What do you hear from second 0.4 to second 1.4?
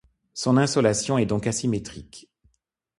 insolation est